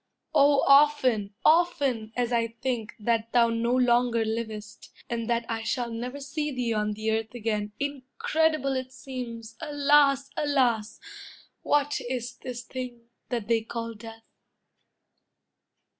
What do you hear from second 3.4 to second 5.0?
no longer livest,